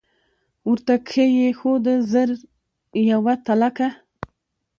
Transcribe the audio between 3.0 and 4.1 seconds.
یوه تلکه